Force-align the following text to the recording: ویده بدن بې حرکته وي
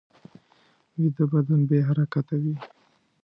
ویده 0.99 1.25
بدن 1.31 1.61
بې 1.69 1.79
حرکته 1.87 2.35
وي 2.43 2.55